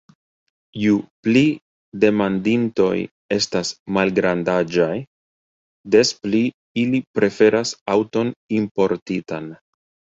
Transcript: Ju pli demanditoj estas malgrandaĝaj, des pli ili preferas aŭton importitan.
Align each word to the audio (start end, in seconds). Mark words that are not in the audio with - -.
Ju 0.83 0.93
pli 1.25 1.43
demanditoj 2.05 2.97
estas 3.37 3.73
malgrandaĝaj, 3.99 4.91
des 5.97 6.17
pli 6.25 6.45
ili 6.87 7.07
preferas 7.21 7.77
aŭton 7.99 8.39
importitan. 8.65 9.55